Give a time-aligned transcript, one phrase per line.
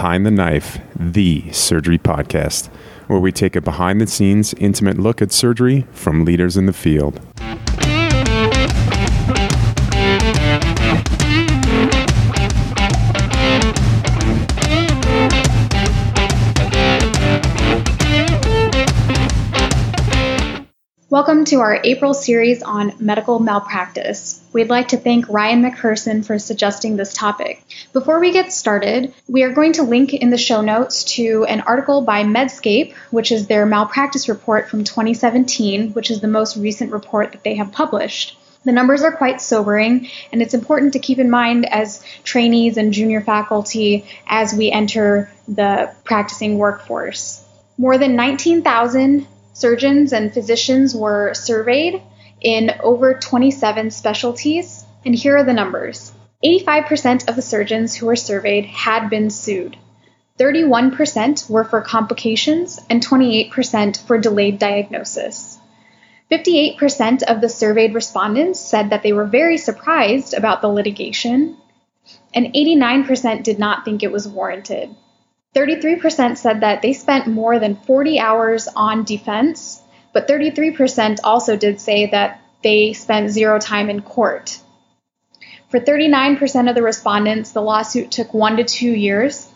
[0.00, 2.68] Behind the Knife, the surgery podcast,
[3.06, 6.72] where we take a behind the scenes, intimate look at surgery from leaders in the
[6.72, 7.20] field.
[21.10, 24.39] Welcome to our April series on medical malpractice.
[24.52, 27.62] We'd like to thank Ryan McPherson for suggesting this topic.
[27.92, 31.60] Before we get started, we are going to link in the show notes to an
[31.60, 36.90] article by Medscape, which is their malpractice report from 2017, which is the most recent
[36.90, 38.36] report that they have published.
[38.64, 42.92] The numbers are quite sobering, and it's important to keep in mind as trainees and
[42.92, 47.44] junior faculty as we enter the practicing workforce.
[47.78, 52.02] More than 19,000 surgeons and physicians were surveyed
[52.40, 56.12] in over 27 specialties, and here are the numbers
[56.44, 59.76] 85% of the surgeons who were surveyed had been sued.
[60.38, 65.58] 31% were for complications and 28% for delayed diagnosis.
[66.30, 71.58] 58% of the surveyed respondents said that they were very surprised about the litigation,
[72.32, 74.94] and 89% did not think it was warranted.
[75.54, 79.79] 33% said that they spent more than 40 hours on defense,
[80.12, 84.58] but 33% also did say that they spent zero time in court.
[85.70, 89.48] For 39% of the respondents, the lawsuit took one to two years,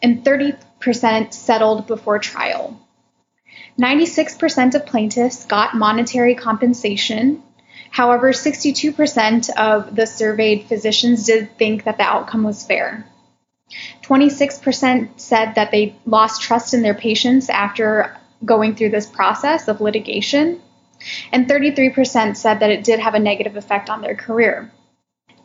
[0.00, 2.78] and 30% settled before trial.
[3.78, 7.42] 96% of plaintiffs got monetary compensation.
[7.90, 13.06] However, 62% of the surveyed physicians did think that the outcome was fair.
[14.02, 19.80] 26% said that they lost trust in their patients after going through this process of
[19.80, 20.60] litigation,
[21.32, 24.70] and 33% said that it did have a negative effect on their career.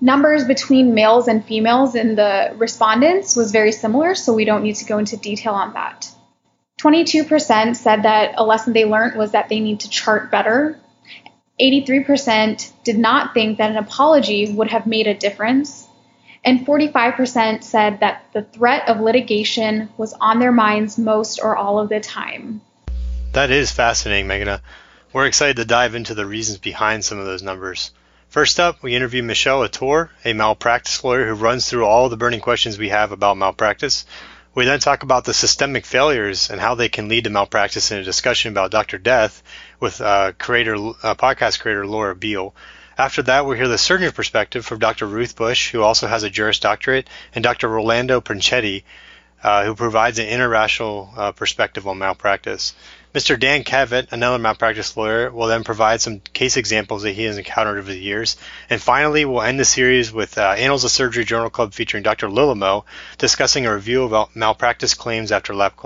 [0.01, 4.75] Numbers between males and females in the respondents was very similar, so we don't need
[4.75, 6.11] to go into detail on that.
[6.81, 10.77] 22% said that a lesson they learned was that they need to chart better.
[11.59, 15.87] 83% did not think that an apology would have made a difference
[16.45, 21.79] and 45% said that the threat of litigation was on their minds most or all
[21.79, 22.61] of the time.
[23.35, 24.61] That is fascinating, Meghna.
[25.11, 27.91] We're excited to dive into the reasons behind some of those numbers.
[28.29, 32.39] First up, we interview Michelle Atour, a malpractice lawyer who runs through all the burning
[32.39, 34.05] questions we have about malpractice.
[34.53, 37.97] We then talk about the systemic failures and how they can lead to malpractice in
[37.97, 38.97] a discussion about Dr.
[38.97, 39.43] Death
[39.81, 42.55] with uh, creator, uh, podcast creator Laura Beil.
[42.97, 45.07] After that, we'll hear the surgeon's perspective from Dr.
[45.07, 47.67] Ruth Bush, who also has a Juris Doctorate, and Dr.
[47.67, 48.83] Rolando Princetti,
[49.43, 52.73] uh, who provides an interracial uh, perspective on malpractice.
[53.15, 53.39] Mr.
[53.39, 57.77] Dan Cavett, another malpractice lawyer, will then provide some case examples that he has encountered
[57.77, 58.35] over the years.
[58.69, 62.27] And finally, we'll end the series with uh, Annals of Surgery Journal Club featuring Dr.
[62.27, 62.83] Lilimo
[63.17, 65.79] discussing a review of malpractice claims after lap.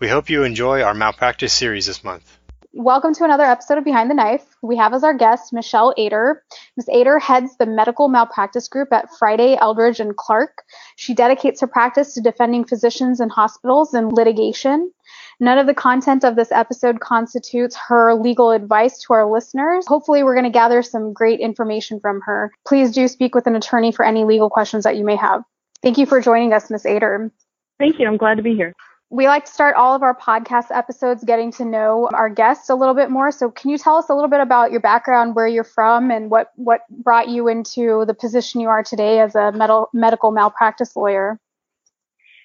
[0.00, 2.39] We hope you enjoy our malpractice series this month.
[2.72, 4.46] Welcome to another episode of Behind the Knife.
[4.62, 6.44] We have as our guest Michelle Ader.
[6.76, 6.88] Ms.
[6.88, 10.62] Ader heads the medical malpractice group at Friday, Eldredge, and Clark.
[10.94, 14.92] She dedicates her practice to defending physicians and hospitals in litigation.
[15.40, 19.84] None of the content of this episode constitutes her legal advice to our listeners.
[19.88, 22.52] Hopefully, we're going to gather some great information from her.
[22.64, 25.42] Please do speak with an attorney for any legal questions that you may have.
[25.82, 26.86] Thank you for joining us, Ms.
[26.86, 27.32] Ader.
[27.80, 28.06] Thank you.
[28.06, 28.74] I'm glad to be here.
[29.12, 32.76] We like to start all of our podcast episodes getting to know our guests a
[32.76, 33.32] little bit more.
[33.32, 36.30] So, can you tell us a little bit about your background, where you're from, and
[36.30, 40.94] what, what brought you into the position you are today as a med- medical malpractice
[40.94, 41.40] lawyer?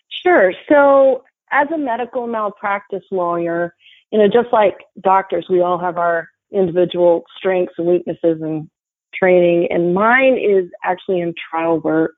[0.10, 0.54] Sure.
[0.68, 3.76] So, as a medical malpractice lawyer,
[4.12, 8.68] you know, just like doctors, we all have our individual strengths and weaknesses and
[9.14, 12.16] training, and mine is actually in trial work.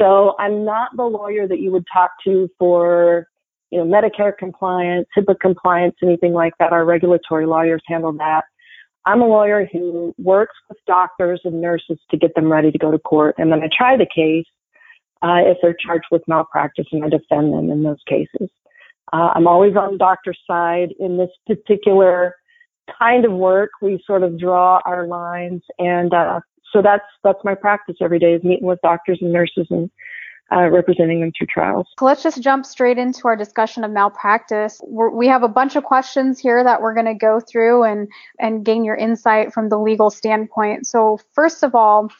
[0.00, 3.28] So I'm not the lawyer that you would talk to for
[3.72, 6.72] you know, Medicare compliance, HIPAA compliance, anything like that.
[6.72, 8.42] Our regulatory lawyers handle that.
[9.06, 12.90] I'm a lawyer who works with doctors and nurses to get them ready to go
[12.90, 14.46] to court, and then I try the case
[15.22, 18.50] uh, if they're charged with malpractice, and I defend them in those cases.
[19.12, 22.36] Uh, I'm always on the doctor's side in this particular
[22.98, 23.70] kind of work.
[23.80, 26.40] We sort of draw our lines, and uh,
[26.72, 29.90] so that's that's my practice every day is meeting with doctors and nurses and
[30.50, 31.86] uh, representing them through trials.
[31.98, 34.80] So let's just jump straight into our discussion of malpractice.
[34.84, 38.08] We're, we have a bunch of questions here that we're going to go through and
[38.38, 40.86] and gain your insight from the legal standpoint.
[40.86, 42.10] So first of all,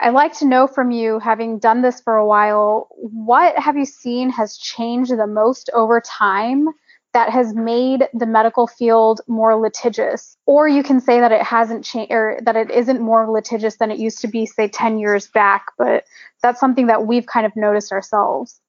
[0.00, 3.84] I'd like to know from you, having done this for a while, what have you
[3.84, 6.68] seen has changed the most over time
[7.14, 11.84] that has made the medical field more litigious or you can say that it hasn't
[11.84, 15.26] changed or that it isn't more litigious than it used to be say 10 years
[15.28, 16.04] back but
[16.42, 18.60] that's something that we've kind of noticed ourselves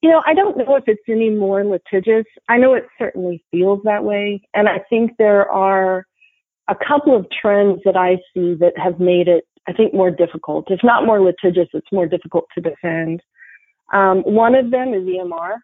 [0.00, 2.26] You know, I don't know if it's any more litigious.
[2.48, 4.42] I know it certainly feels that way.
[4.54, 6.06] And I think there are
[6.68, 10.70] a couple of trends that I see that have made it, I think, more difficult.
[10.70, 13.22] If not more litigious, it's more difficult to defend.
[13.92, 15.56] Um, one of them is EMR.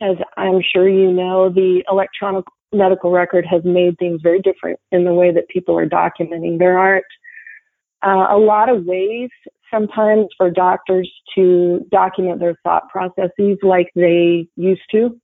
[0.00, 5.04] As I'm sure you know, the electronic medical record has made things very different in
[5.04, 6.58] the way that people are documenting.
[6.58, 7.04] There aren't
[8.02, 9.28] uh, a lot of ways
[9.70, 15.20] sometimes for doctors to document their thought processes like they used to.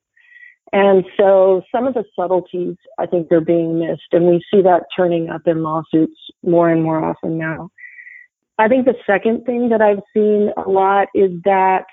[0.72, 4.84] And so some of the subtleties I think are being missed and we see that
[4.96, 7.70] turning up in lawsuits more and more often now.
[8.58, 11.84] I think the second thing that I've seen a lot is that,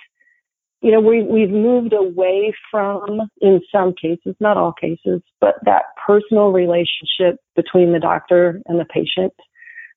[0.83, 5.83] you know, we, we've moved away from, in some cases, not all cases, but that
[6.05, 9.33] personal relationship between the doctor and the patient.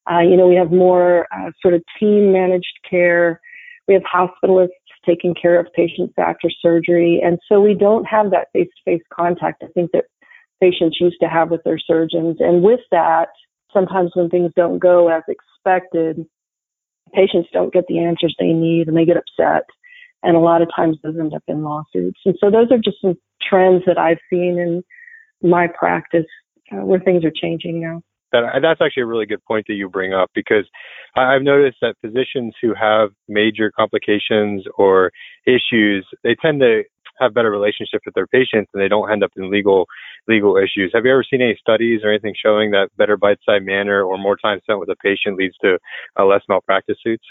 [0.09, 3.41] Uh, you know, we have more uh, sort of team managed care.
[3.89, 4.69] We have hospitalists
[5.05, 7.21] taking care of patients after surgery.
[7.23, 10.05] And so we don't have that face to face contact I think that
[10.63, 12.37] patients used to have with their surgeons.
[12.39, 13.29] And with that,
[13.73, 16.25] sometimes when things don't go as expected,
[17.13, 19.65] patients don't get the answers they need and they get upset.
[20.27, 22.21] And a lot of times those end up in lawsuits.
[22.25, 23.15] And so those are just some
[23.49, 24.83] trends that I've seen in
[25.49, 26.27] my practice
[26.73, 28.03] uh, where things are changing now
[28.33, 30.65] that that's actually a really good point that you bring up because
[31.17, 35.13] I've noticed that physicians who have major complications or
[35.47, 36.83] issues, they tend to
[37.19, 39.87] have better relationships with their patients and they don't end up in legal
[40.29, 40.91] legal issues.
[40.93, 44.37] Have you ever seen any studies or anything showing that better bedside manner or more
[44.37, 45.79] time spent with a patient leads to
[46.19, 47.25] uh, less malpractice suits?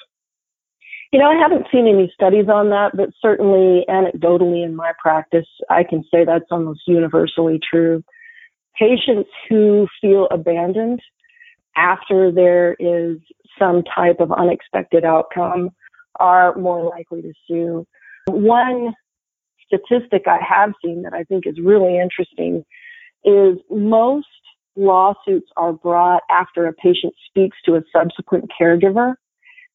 [1.11, 5.47] You know, I haven't seen any studies on that, but certainly anecdotally in my practice,
[5.69, 8.03] I can say that's almost universally true
[8.77, 11.01] patients who feel abandoned
[11.75, 13.17] after there is
[13.57, 15.69] some type of unexpected outcome
[16.19, 17.85] are more likely to sue.
[18.27, 18.93] One
[19.65, 22.63] statistic I have seen that I think is really interesting
[23.23, 24.27] is most
[24.75, 29.15] lawsuits are brought after a patient speaks to a subsequent caregiver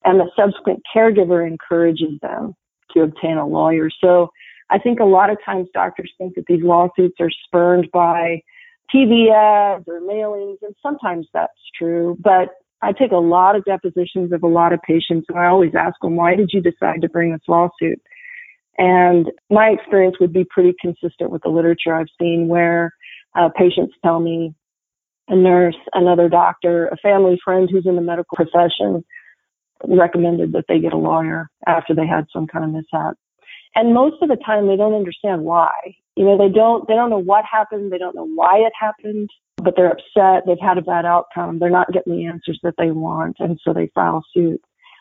[0.05, 2.55] and the subsequent caregiver encourages them
[2.93, 3.91] to obtain a lawyer.
[4.03, 4.29] So
[4.71, 8.43] I think a lot of times doctors think that these lawsuits are spurned by
[8.95, 12.17] TV ads or mailings, and sometimes that's true.
[12.21, 12.51] But
[12.83, 15.95] I take a lot of depositions of a lot of patients, and I always ask
[16.01, 18.01] them, why did you decide to bring this lawsuit?
[18.79, 22.95] And my experience would be pretty consistent with the literature I've seen where
[23.39, 24.55] uh, patients tell me
[25.29, 29.05] a nurse, another doctor, a family friend who's in the medical profession
[29.87, 33.17] recommended that they get a lawyer after they had some kind of mishap.
[33.75, 35.71] And most of the time they don't understand why.
[36.17, 37.93] You know, they don't, they don't know what happened.
[37.93, 40.45] They don't know why it happened, but they're upset.
[40.47, 41.59] They've had a bad outcome.
[41.59, 43.37] They're not getting the answers that they want.
[43.39, 44.61] And so they file suit.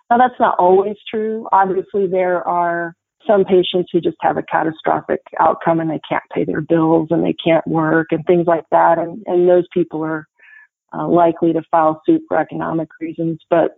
[0.10, 1.48] Now that's not always true.
[1.52, 2.96] Obviously there are
[3.28, 7.24] some patients who just have a catastrophic outcome and they can't pay their bills and
[7.24, 8.98] they can't work and things like that.
[8.98, 10.28] And, and those people are
[10.94, 13.40] uh, likely to file suit for economic reasons.
[13.50, 13.78] But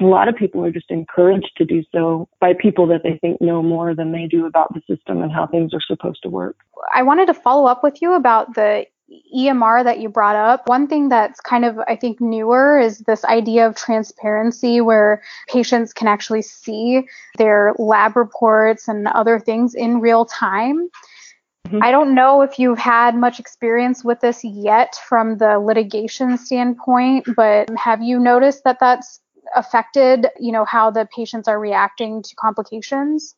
[0.00, 3.40] a lot of people are just encouraged to do so by people that they think
[3.40, 6.56] know more than they do about the system and how things are supposed to work.
[6.94, 8.86] I wanted to follow up with you about the
[9.36, 10.68] EMR that you brought up.
[10.68, 15.92] One thing that's kind of, I think, newer is this idea of transparency where patients
[15.92, 17.02] can actually see
[17.36, 20.88] their lab reports and other things in real time.
[21.66, 21.82] Mm-hmm.
[21.82, 27.26] I don't know if you've had much experience with this yet from the litigation standpoint,
[27.36, 29.20] but have you noticed that that's
[29.54, 33.34] affected, you know, how the patients are reacting to complications?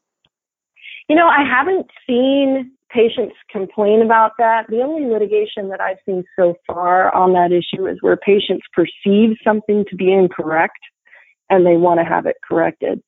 [1.09, 4.66] You know, I haven't seen patients complain about that.
[4.69, 9.37] The only litigation that I've seen so far on that issue is where patients perceive
[9.42, 10.78] something to be incorrect
[11.50, 13.02] and they want to have it corrected.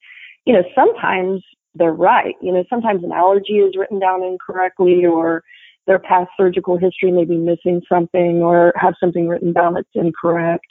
[0.44, 1.42] You know, sometimes
[1.74, 2.34] they're right.
[2.40, 5.42] You know, sometimes an allergy is written down incorrectly or
[5.86, 10.66] their past surgical history may be missing something or have something written down that's incorrect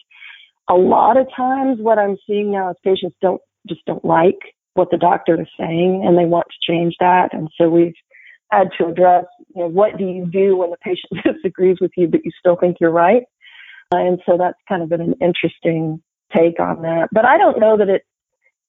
[0.70, 4.40] a lot of times what I'm seeing now is patients don't just don't like
[4.74, 7.34] what the doctor is saying and they want to change that.
[7.34, 7.94] And so we've
[8.52, 12.08] had to address, you know, what do you do when the patient disagrees with you,
[12.08, 13.24] but you still think you're right?
[13.94, 16.02] Uh, and so that's kind of been an interesting
[16.36, 17.10] take on that.
[17.12, 18.04] But I don't know that it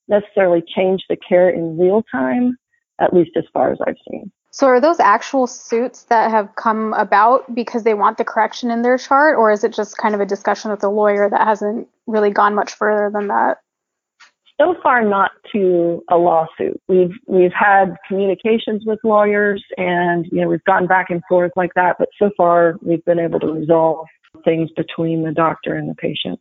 [0.08, 2.56] necessarily changed the care in real time,
[3.00, 4.30] at least as far as I've seen.
[4.54, 8.82] So are those actual suits that have come about because they want the correction in
[8.82, 11.88] their chart, or is it just kind of a discussion with the lawyer that hasn't
[12.06, 13.58] really gone much further than that?
[14.60, 16.80] So far, not to a lawsuit.
[16.86, 21.74] We've we've had communications with lawyers, and you know we've gone back and forth like
[21.74, 21.96] that.
[21.98, 24.06] But so far, we've been able to resolve
[24.44, 26.38] things between the doctor and the patient.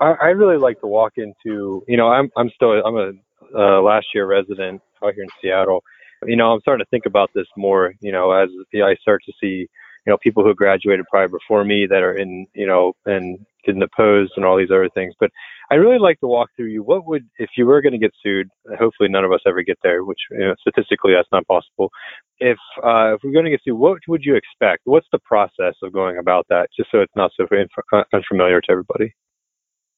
[0.00, 1.84] I, I really like to walk into.
[1.86, 3.12] You know, I'm I'm still I'm a
[3.56, 5.84] uh, last year resident out here in Seattle
[6.26, 9.32] you know, I'm starting to think about this more, you know, as I start to
[9.40, 9.68] see,
[10.06, 13.80] you know, people who graduated probably before me that are in, you know, and getting
[13.80, 15.14] deposed and all these other things.
[15.18, 15.30] But
[15.70, 16.82] I really like to walk through you.
[16.82, 19.78] What would, if you were going to get sued, hopefully none of us ever get
[19.82, 21.90] there, which you know, statistically that's not possible.
[22.38, 24.82] If, uh, if we're going to get sued, what would you expect?
[24.84, 26.68] What's the process of going about that?
[26.76, 27.46] Just so it's not so
[27.92, 29.12] uh, unfamiliar to everybody.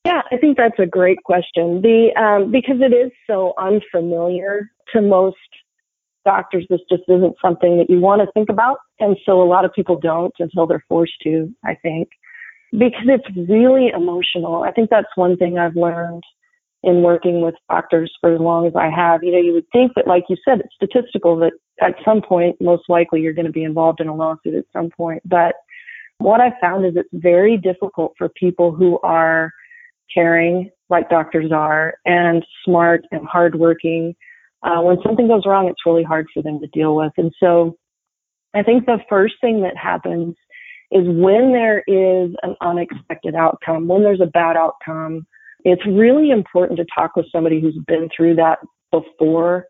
[0.07, 1.83] Yeah, I think that's a great question.
[1.83, 5.37] The um, because it is so unfamiliar to most
[6.29, 9.65] doctors, this just isn't something that you want to think about, and so a lot
[9.65, 11.49] of people don't until they're forced to.
[11.65, 12.09] I think
[12.73, 14.63] because it's really emotional.
[14.63, 16.23] I think that's one thing I've learned
[16.83, 19.23] in working with doctors for as long as I have.
[19.23, 22.57] You know, you would think that, like you said, it's statistical that at some point,
[22.61, 25.23] most likely, you're going to be involved in a lawsuit at some point.
[25.25, 25.55] But
[26.19, 29.51] what I found is it's very difficult for people who are
[30.13, 34.15] caring, like doctors are, and smart and hardworking.
[34.63, 37.13] Uh, when something goes wrong, it's really hard for them to deal with.
[37.17, 37.77] And so
[38.55, 40.35] I think the first thing that happens
[40.91, 45.27] is when there is an unexpected outcome, when there's a bad outcome,
[45.65, 48.59] it's really important to talk with somebody who's been through that
[48.91, 49.67] before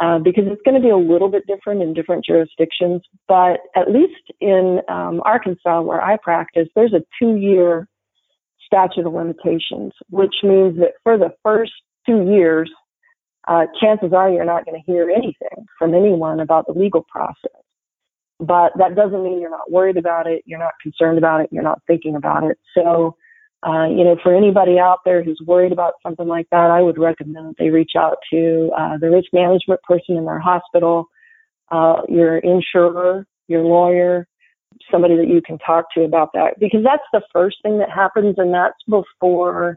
[0.00, 3.02] uh, because it's going to be a little bit different in different jurisdictions.
[3.28, 7.88] But at least in um, Arkansas, where I practice, there's a two year
[8.64, 11.72] statute of limitations, which means that for the first
[12.06, 12.70] two years,
[13.48, 17.50] uh, chances are you're not going to hear anything from anyone about the legal process.
[18.38, 21.62] But that doesn't mean you're not worried about it, you're not concerned about it, you're
[21.62, 22.58] not thinking about it.
[22.74, 23.16] So,
[23.64, 26.98] uh, you know, for anybody out there who's worried about something like that, I would
[26.98, 31.08] recommend that they reach out to uh, the risk management person in their hospital,
[31.70, 34.26] uh, your insurer, your lawyer,
[34.90, 38.34] somebody that you can talk to about that because that's the first thing that happens
[38.38, 39.76] and that's before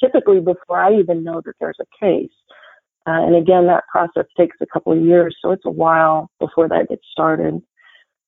[0.00, 2.30] typically before I even know that there's a case.
[3.08, 6.68] Uh, and again, that process takes a couple of years, so it's a while before
[6.68, 7.62] that gets started.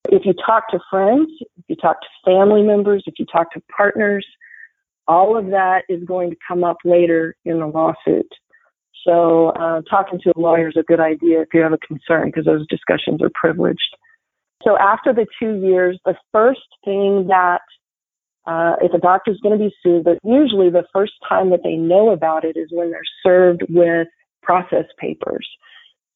[0.08, 3.62] If you talk to friends, if you talk to family members, if you talk to
[3.76, 4.26] partners,
[5.06, 8.30] all of that is going to come up later in the lawsuit.
[9.06, 12.28] So uh, talking to a lawyer is a good idea if you have a concern
[12.28, 13.96] because those discussions are privileged.
[14.62, 17.60] So after the two years, the first thing that
[18.46, 21.60] uh, if a doctor is going to be sued, but usually the first time that
[21.64, 24.08] they know about it is when they're served with
[24.50, 25.49] process papers.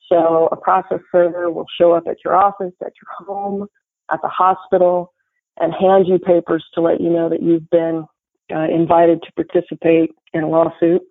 [0.09, 3.69] So a process server will show up at your office, at your home,
[4.11, 5.13] at the hospital,
[5.61, 8.05] and hand you papers to let you know that you've been
[8.53, 11.03] uh, invited to participate in a lawsuit.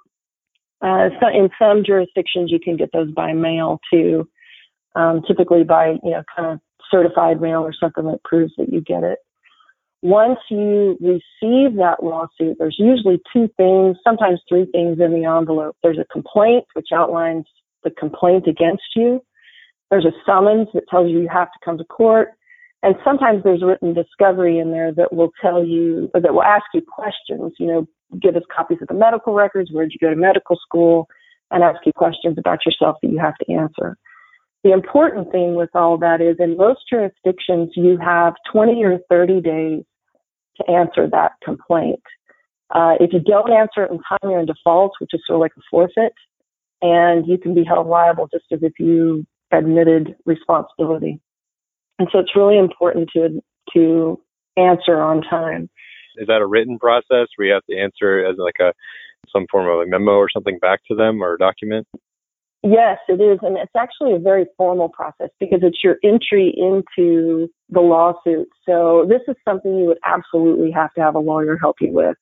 [0.81, 4.27] Uh, so in some jurisdictions, you can get those by mail too,
[4.95, 6.59] um, typically by you know kind of
[6.91, 9.19] certified mail or something that proves that you get it.
[10.03, 15.77] Once you receive that lawsuit, there's usually two things, sometimes three things in the envelope.
[15.81, 17.45] There's a complaint, which outlines
[17.85, 19.23] the complaint against you.
[19.89, 22.31] There's a summons that tells you you have to come to court.
[22.83, 26.81] And sometimes there's written discovery in there that will tell you, that will ask you
[26.81, 27.87] questions, you know,
[28.21, 31.07] give us copies of the medical records, where did you go to medical school,
[31.49, 33.95] and ask you questions about yourself that you have to answer.
[34.65, 39.39] The important thing with all that is in most jurisdictions, you have 20 or 30
[39.39, 39.83] days
[40.57, 42.01] to answer that complaint.
[42.73, 45.41] Uh, if you don't answer it in time, you're in default, which is sort of
[45.41, 46.13] like a forfeit,
[46.81, 51.19] and you can be held liable just as if you admitted responsibility.
[51.99, 53.41] And so it's really important to
[53.73, 54.19] to
[54.57, 55.69] answer on time.
[56.17, 58.73] Is that a written process where you have to answer as like a
[59.31, 61.87] some form of a memo or something back to them or a document?
[62.63, 63.39] Yes, it is.
[63.41, 68.47] And it's actually a very formal process because it's your entry into the lawsuit.
[68.65, 72.15] So this is something you would absolutely have to have a lawyer help you with.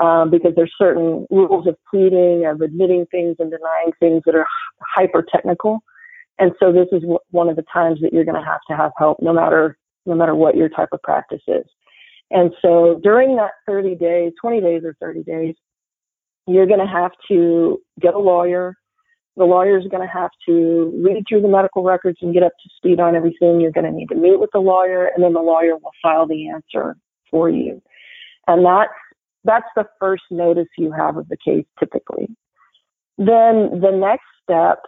[0.00, 4.46] Um, because there's certain rules of pleading, of admitting things and denying things that are
[4.80, 5.80] hyper technical.
[6.38, 8.76] And so this is w- one of the times that you're going to have to
[8.76, 11.64] have help no matter, no matter what your type of practice is.
[12.30, 15.54] And so during that 30 days, 20 days or 30 days,
[16.46, 18.76] you're going to have to get a lawyer,
[19.36, 22.52] the lawyer is going to have to read through the medical records and get up
[22.62, 23.60] to speed on everything.
[23.60, 26.26] You're going to need to meet with the lawyer, and then the lawyer will file
[26.26, 26.96] the answer
[27.30, 27.82] for you.
[28.46, 28.92] And that's
[29.44, 32.28] that's the first notice you have of the case typically.
[33.18, 34.78] Then the next step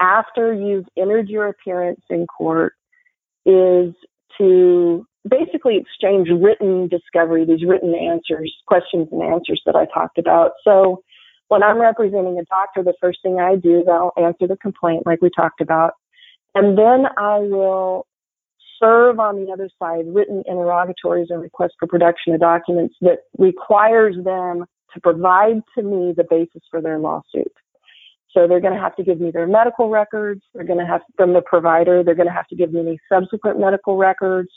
[0.00, 2.74] after you've entered your appearance in court
[3.46, 3.94] is
[4.38, 10.52] to basically exchange written discovery, these written answers, questions and answers that I talked about.
[10.64, 11.02] So
[11.48, 15.06] when I'm representing a doctor, the first thing I do is I'll answer the complaint
[15.06, 15.94] like we talked about.
[16.54, 18.06] And then I will
[18.80, 24.16] serve on the other side written interrogatories and requests for production of documents that requires
[24.24, 27.52] them to provide to me the basis for their lawsuit.
[28.32, 30.42] So they're going to have to give me their medical records.
[30.54, 32.02] They're going to have from the provider.
[32.02, 34.50] They're going to have to give me any subsequent medical records.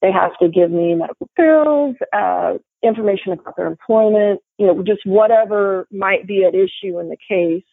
[0.00, 5.00] They have to give me medical bills, uh, information about their employment, you know, just
[5.04, 7.64] whatever might be at issue in the case.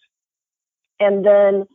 [0.99, 1.65] And then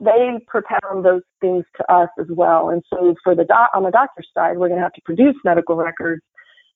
[0.00, 2.70] they propound those things to us as well.
[2.70, 5.36] And so for the doc, on the doctor's side, we're going to have to produce
[5.44, 6.22] medical records.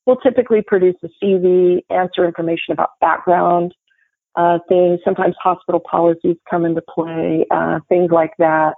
[0.06, 3.74] We'll typically produce a CV, answer information about background,
[4.36, 5.00] uh, things.
[5.04, 8.74] Sometimes hospital policies come into play, uh, things like that.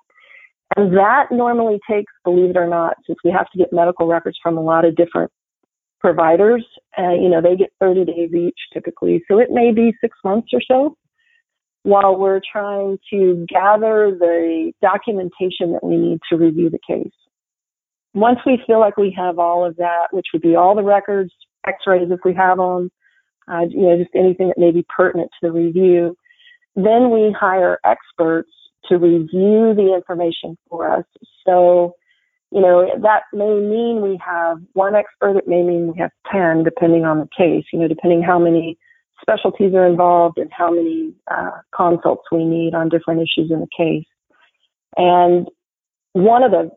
[0.76, 4.38] And that normally takes, believe it or not, since we have to get medical records
[4.42, 5.30] from a lot of different
[6.00, 6.64] providers,
[6.98, 9.22] uh, you know, they get 30 days each typically.
[9.28, 10.96] So it may be six months or so
[11.82, 17.12] while we're trying to gather the documentation that we need to review the case.
[18.14, 21.32] Once we feel like we have all of that, which would be all the records,
[21.66, 22.90] x-rays if we have them,
[23.50, 26.16] uh, you know, just anything that may be pertinent to the review,
[26.76, 28.50] then we hire experts
[28.88, 31.04] to review the information for us.
[31.46, 31.94] So,
[32.50, 36.64] you know, that may mean we have one expert, it may mean we have 10,
[36.64, 38.78] depending on the case, you know, depending how many
[39.20, 43.68] specialties are involved and how many uh, consults we need on different issues in the
[43.76, 44.06] case.
[44.96, 45.48] And
[46.12, 46.70] one of the,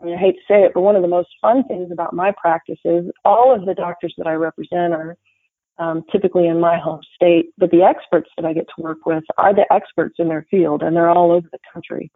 [0.00, 2.14] I, mean, I hate to say it, but one of the most fun things about
[2.14, 5.16] my practice is all of the doctors that I represent are
[5.78, 9.24] um, typically in my home state, but the experts that I get to work with
[9.36, 12.10] are the experts in their field, and they're all over the country.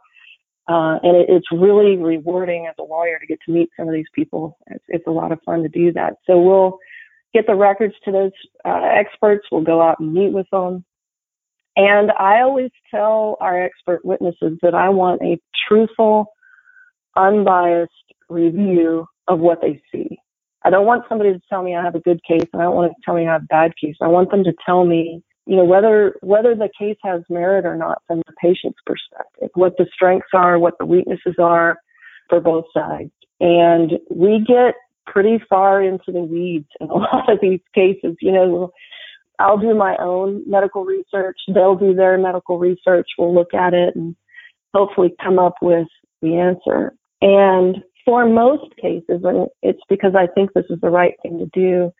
[0.68, 3.94] Uh, and it, it's really rewarding as a lawyer to get to meet some of
[3.94, 4.56] these people.
[4.68, 6.14] It's, it's a lot of fun to do that.
[6.26, 6.78] So we'll
[7.34, 8.32] get the records to those
[8.64, 9.46] uh, experts.
[9.50, 10.84] We'll go out and meet with them.
[11.74, 16.26] And I always tell our expert witnesses that I want a truthful,
[17.16, 17.90] unbiased
[18.28, 20.18] review of what they see.
[20.64, 22.76] I don't want somebody to tell me I have a good case and I don't
[22.76, 23.96] want to tell me I have a bad case.
[24.00, 27.76] I want them to tell me, you know, whether, whether the case has merit or
[27.76, 31.78] not from the patient's perspective, what the strengths are, what the weaknesses are
[32.28, 33.10] for both sides.
[33.40, 34.74] And we get
[35.06, 38.16] pretty far into the weeds in a lot of these cases.
[38.20, 38.72] You know,
[39.38, 41.38] I'll do my own medical research.
[41.52, 43.08] They'll do their medical research.
[43.18, 44.14] We'll look at it and
[44.72, 45.88] hopefully come up with
[46.20, 46.94] the answer.
[47.20, 51.46] And for most cases, and it's because I think this is the right thing to
[51.52, 51.92] do,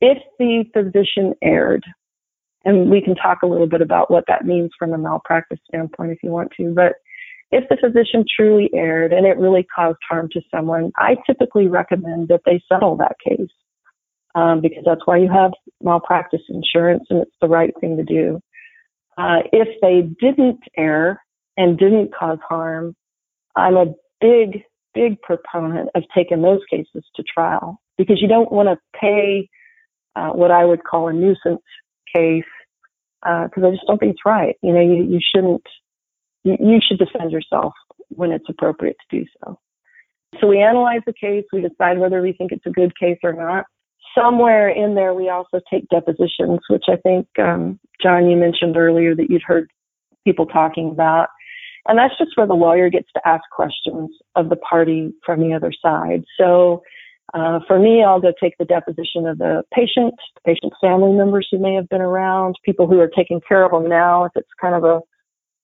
[0.00, 1.84] if the physician erred,
[2.64, 6.12] and we can talk a little bit about what that means from a malpractice standpoint
[6.12, 6.94] if you want to, but
[7.50, 12.28] if the physician truly erred and it really caused harm to someone, I typically recommend
[12.28, 13.50] that they settle that case
[14.34, 18.40] um, because that's why you have malpractice insurance and it's the right thing to do.
[19.18, 21.20] Uh, if they didn't err
[21.56, 22.94] and didn't cause harm,
[23.56, 23.86] I'm a
[24.20, 24.62] big,
[24.94, 29.48] big proponent of taking those cases to trial because you don't want to pay
[30.16, 31.62] uh, what I would call a nuisance
[32.14, 32.44] case
[33.22, 34.56] because uh, I just don't think it's right.
[34.62, 35.62] You know, you, you shouldn't
[36.44, 37.74] you, you should defend yourself
[38.08, 39.58] when it's appropriate to do so.
[40.40, 43.32] So we analyze the case, we decide whether we think it's a good case or
[43.32, 43.64] not.
[44.16, 49.14] Somewhere in there, we also take depositions, which I think, um, John, you mentioned earlier
[49.14, 49.70] that you'd heard
[50.24, 51.28] people talking about.
[51.86, 55.54] And that's just where the lawyer gets to ask questions of the party from the
[55.54, 56.24] other side.
[56.38, 56.82] So
[57.32, 61.48] uh, for me, I'll go take the deposition of the patient, the patient's family members
[61.50, 64.48] who may have been around, people who are taking care of them now, if it's
[64.60, 65.00] kind of a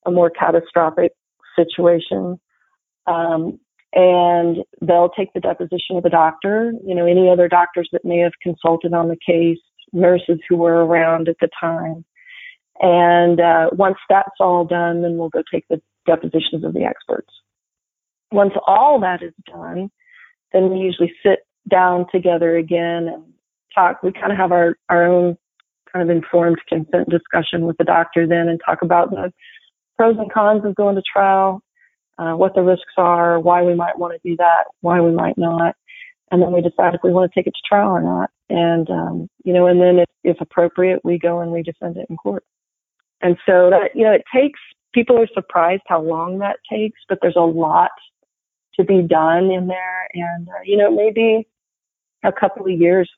[0.07, 1.13] a more catastrophic
[1.57, 2.41] situation.
[3.07, 3.59] Um,
[3.93, 8.19] and they'll take the deposition of the doctor, you know, any other doctors that may
[8.19, 9.59] have consulted on the case,
[9.93, 12.05] nurses who were around at the time.
[12.81, 17.29] And uh, once that's all done, then we'll go take the depositions of the experts.
[18.33, 19.91] Once all that is done,
[20.53, 23.25] then we usually sit down together again and
[23.75, 24.03] talk.
[24.03, 25.37] We kind of have our, our own
[25.93, 29.33] kind of informed consent discussion with the doctor then and talk about the
[29.97, 31.63] pros and cons of going to trial,
[32.19, 35.39] uh, what the risks are, why we might want to do that, why we might
[35.39, 35.75] not,
[36.31, 38.31] and then we decide if we want to take it to trial or not.
[38.49, 42.07] And um, you know, and then if, if appropriate, we go and we defend it
[42.09, 42.45] in court.
[43.23, 44.61] And so that you know, it takes
[44.97, 47.91] people are surprised how long that takes, but there's a lot
[48.75, 51.47] to be done in there, and uh, you know, maybe
[52.25, 53.09] a couple of years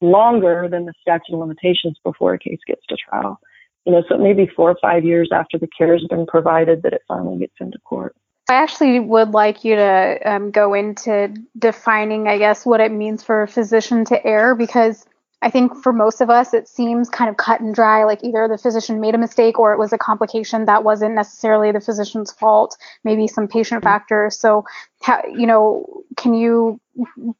[0.00, 3.40] longer than the statute of limitations before a case gets to trial
[3.88, 6.92] you know, so maybe four or five years after the care has been provided that
[6.92, 8.14] it finally gets into court.
[8.50, 13.22] I actually would like you to um, go into defining, I guess, what it means
[13.22, 15.06] for a physician to err because
[15.40, 18.04] I think for most of us, it seems kind of cut and dry.
[18.04, 21.70] Like either the physician made a mistake or it was a complication that wasn't necessarily
[21.70, 24.38] the physician's fault, maybe some patient factors.
[24.38, 24.64] So,
[25.00, 26.80] how, you know, can you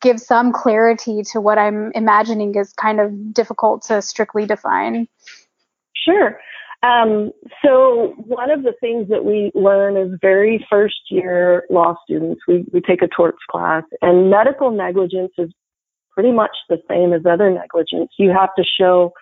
[0.00, 5.08] give some clarity to what I'm imagining is kind of difficult to strictly define?
[5.96, 6.38] Sure.
[6.84, 7.32] Um,
[7.64, 12.64] so one of the things that we learn as very first year law students, we,
[12.72, 15.50] we take a torts class and medical negligence is
[16.18, 18.10] pretty much the same as other negligence.
[18.18, 19.12] You have to show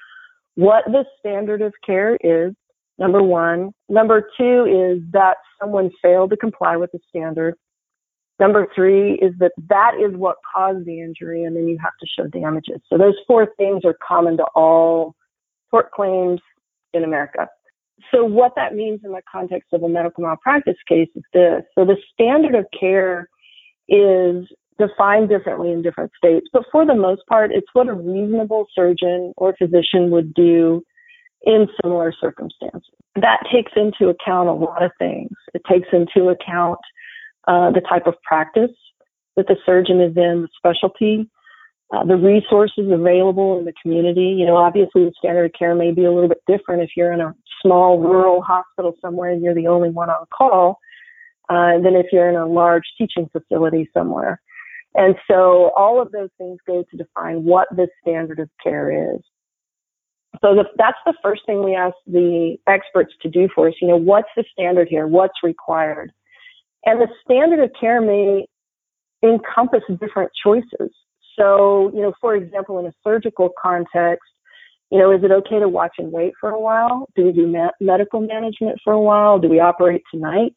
[0.54, 2.54] what the standard of care is,
[2.96, 3.72] number one.
[3.90, 7.54] Number two is that someone failed to comply with the standard.
[8.40, 12.06] Number three is that that is what caused the injury, and then you have to
[12.06, 12.80] show damages.
[12.90, 15.14] So those four things are common to all
[15.70, 16.40] tort claims
[16.94, 17.46] in America.
[18.10, 21.62] So what that means in the context of a medical malpractice case is this.
[21.74, 23.28] So the standard of care
[23.86, 24.46] is
[24.78, 29.32] defined differently in different states, but for the most part, it's what a reasonable surgeon
[29.36, 30.82] or physician would do
[31.42, 32.82] in similar circumstances.
[33.14, 35.30] That takes into account a lot of things.
[35.54, 36.78] It takes into account
[37.46, 38.72] uh, the type of practice
[39.36, 41.30] that the surgeon is in, the specialty,
[41.94, 44.34] uh, the resources available in the community.
[44.38, 47.12] You know, obviously the standard of care may be a little bit different if you're
[47.12, 50.78] in a small rural hospital somewhere and you're the only one on call
[51.48, 54.40] uh, than if you're in a large teaching facility somewhere.
[54.96, 59.20] And so all of those things go to define what the standard of care is.
[60.42, 63.74] So the, that's the first thing we ask the experts to do for us.
[63.80, 65.06] You know, what's the standard here?
[65.06, 66.12] What's required?
[66.84, 68.46] And the standard of care may
[69.24, 70.92] encompass different choices.
[71.38, 74.24] So, you know, for example, in a surgical context,
[74.90, 77.08] you know, is it okay to watch and wait for a while?
[77.16, 79.38] Do we do ma- medical management for a while?
[79.38, 80.54] Do we operate tonight?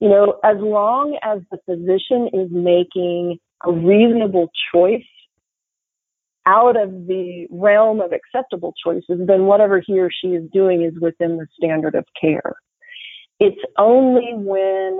[0.00, 5.02] You know, as long as the physician is making a reasonable choice
[6.46, 10.94] out of the realm of acceptable choices, then whatever he or she is doing is
[11.00, 12.54] within the standard of care.
[13.40, 14.98] It's only when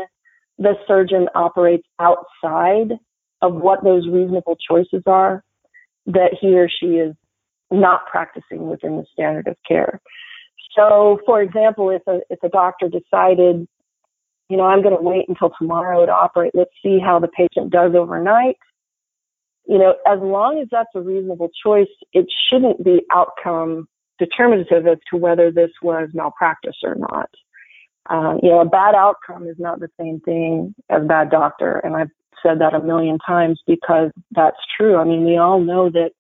[0.59, 2.93] the surgeon operates outside
[3.43, 5.45] of what those reasonable choices are
[6.07, 7.15] that he or she is
[7.71, 10.01] not practicing within the standard of care.
[10.77, 13.67] So, for example, if a if a doctor decided,
[14.49, 17.71] you know, I'm going to wait until tomorrow to operate, let's see how the patient
[17.71, 18.57] does overnight.
[19.67, 24.99] You know, as long as that's a reasonable choice, it shouldn't be outcome determinative as
[25.11, 27.29] to whether this was malpractice or not.
[28.09, 31.97] Uh, you know, a bad outcome is not the same thing as bad doctor, and
[31.97, 34.97] I've said that a million times because that's true.
[34.97, 36.11] I mean, we all know that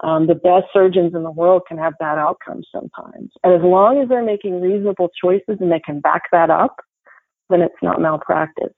[0.00, 3.30] um, the best surgeons in the world can have bad outcomes sometimes.
[3.42, 6.76] And as long as they're making reasonable choices and they can back that up,
[7.50, 8.72] then it's not malpractice.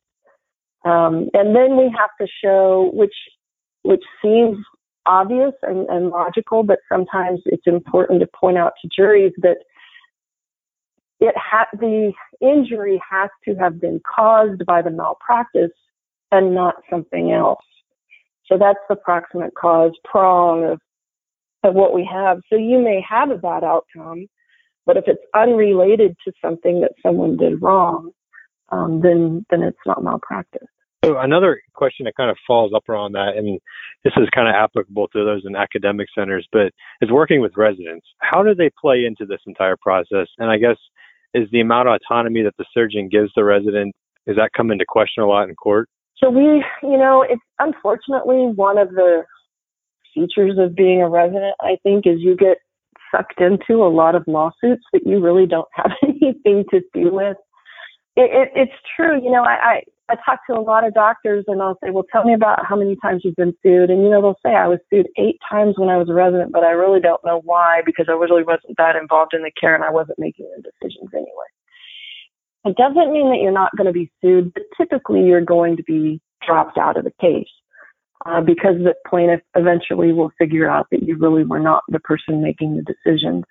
[0.84, 3.14] Um, and then we have to show, which
[3.82, 4.58] which seems
[5.06, 9.58] obvious and, and logical, but sometimes it's important to point out to juries that
[11.20, 15.70] it ha- the injury has to have been caused by the malpractice
[16.32, 17.64] and not something else.
[18.46, 20.80] So that's the proximate cause prong of
[21.64, 22.38] of what we have.
[22.48, 24.26] So you may have a bad outcome,
[24.84, 28.12] but if it's unrelated to something that someone did wrong,
[28.70, 30.68] um, then then it's not malpractice.
[31.04, 33.60] So another question that kind of falls up around that, and
[34.02, 38.06] this is kind of applicable to those in academic centers, but is working with residents.
[38.18, 40.26] How do they play into this entire process?
[40.38, 40.76] And I guess
[41.34, 43.94] is the amount of autonomy that the surgeon gives the resident
[44.26, 45.88] is that come into question a lot in court?
[46.16, 49.24] So we, you know, it's unfortunately one of the
[50.14, 52.56] features of being a resident, I think, is you get
[53.14, 57.36] sucked into a lot of lawsuits that you really don't have anything to do with.
[58.16, 59.22] It, it, it's true.
[59.22, 62.06] You know, I, I, I talk to a lot of doctors and I'll say, well,
[62.10, 63.90] tell me about how many times you've been sued.
[63.90, 66.52] And, you know, they'll say I was sued eight times when I was a resident,
[66.52, 69.74] but I really don't know why because I really wasn't that involved in the care
[69.74, 71.28] and I wasn't making the decisions anyway.
[72.64, 75.84] It doesn't mean that you're not going to be sued, but typically you're going to
[75.84, 77.46] be dropped out of the case
[78.24, 82.42] uh, because the plaintiff eventually will figure out that you really were not the person
[82.42, 83.44] making the decisions.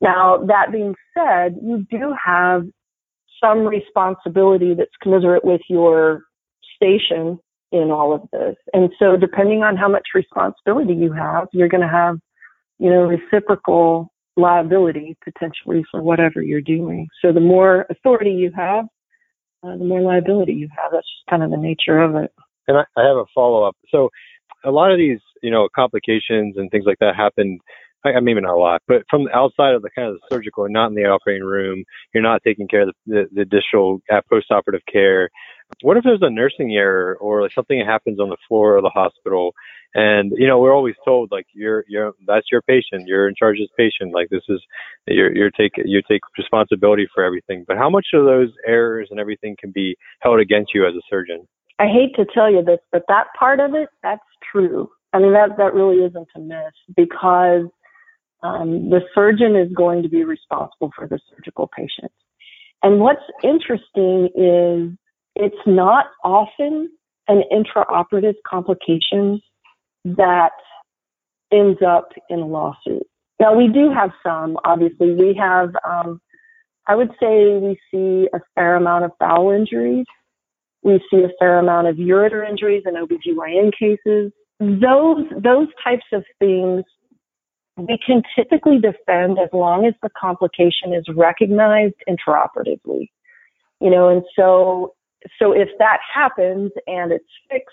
[0.00, 2.66] Now, that being said, you do have
[3.42, 6.22] some responsibility that's commensurate with your
[6.76, 7.38] station
[7.72, 8.56] in all of this.
[8.72, 12.18] And so depending on how much responsibility you have, you're going to have,
[12.78, 17.08] you know, reciprocal liability potentially for whatever you're doing.
[17.22, 18.86] So the more authority you have,
[19.64, 20.92] uh, the more liability you have.
[20.92, 22.32] That's just kind of the nature of it.
[22.68, 23.76] And I, I have a follow up.
[23.90, 24.10] So
[24.64, 27.58] a lot of these, you know, complications and things like that happen.
[28.04, 30.64] I, maybe not a lot, but from the outside of the kind of the surgical,
[30.64, 34.00] and not in the operating room, you're not taking care of the, the, the additional
[34.12, 35.30] uh, post-operative care.
[35.82, 38.90] What if there's a nursing error or like something happens on the floor of the
[38.90, 39.54] hospital
[39.94, 43.06] and you know, we're always told like you're you're that's your patient.
[43.06, 44.14] You're in charge of this patient.
[44.14, 44.60] Like this is
[45.06, 47.64] you're you're take you take responsibility for everything.
[47.66, 51.02] But how much of those errors and everything can be held against you as a
[51.10, 51.46] surgeon?
[51.78, 54.88] I hate to tell you this, but that part of it, that's true.
[55.12, 57.66] I mean, that that really isn't a myth because
[58.42, 62.12] Um, the surgeon is going to be responsible for the surgical patient.
[62.82, 64.98] And what's interesting is
[65.36, 66.90] it's not often
[67.28, 69.40] an intraoperative complication
[70.04, 70.50] that
[71.52, 73.06] ends up in a lawsuit.
[73.38, 75.12] Now we do have some, obviously.
[75.14, 76.20] We have, um,
[76.86, 80.06] I would say we see a fair amount of bowel injuries.
[80.82, 84.32] We see a fair amount of ureter injuries in OBGYN cases.
[84.58, 86.84] Those, those types of things
[87.76, 93.08] we can typically defend as long as the complication is recognized intraoperatively.
[93.80, 94.94] You know, and so,
[95.38, 97.68] so if that happens and it's fixed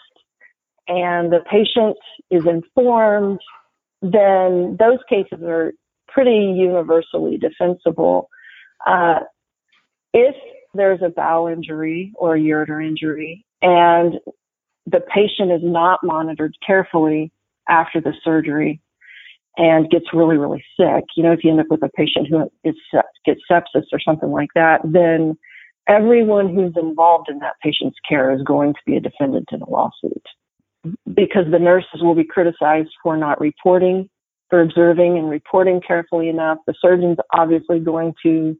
[0.87, 1.97] and the patient
[2.31, 3.39] is informed,
[4.01, 5.73] then those cases are
[6.07, 8.29] pretty universally defensible.
[8.87, 9.19] Uh,
[10.13, 10.35] if
[10.73, 14.15] there's a bowel injury or a ureter injury and
[14.85, 17.31] the patient is not monitored carefully
[17.67, 18.81] after the surgery,
[19.59, 22.49] and gets really, really sick, you know, if you end up with a patient who
[22.63, 22.75] is,
[23.25, 25.37] gets sepsis or something like that, then
[25.87, 29.69] everyone who's involved in that patient's care is going to be a defendant in a
[29.69, 30.23] lawsuit
[31.13, 34.09] because the nurses will be criticized for not reporting,
[34.49, 36.59] for observing and reporting carefully enough.
[36.65, 38.57] The surgeon's obviously going to